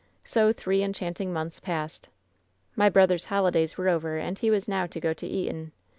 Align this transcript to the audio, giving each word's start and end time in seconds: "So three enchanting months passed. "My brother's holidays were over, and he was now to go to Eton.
"So 0.23 0.51
three 0.51 0.81
enchanting 0.81 1.31
months 1.31 1.59
passed. 1.59 2.09
"My 2.75 2.89
brother's 2.89 3.25
holidays 3.25 3.77
were 3.77 3.87
over, 3.87 4.17
and 4.17 4.39
he 4.39 4.49
was 4.49 4.67
now 4.67 4.87
to 4.87 4.99
go 4.99 5.13
to 5.13 5.27
Eton. 5.27 5.73